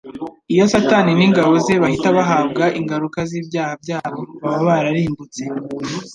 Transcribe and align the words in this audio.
Iyo 0.53 0.63
Satani 0.73 1.11
n'ingabo 1.15 1.53
ze 1.65 1.73
bahita 1.83 2.09
bahabwa 2.17 2.63
ingaruka 2.79 3.19
z'ibyaha 3.29 3.73
byabo, 3.83 4.21
baba 4.41 4.61
bararimbutse; 4.67 5.43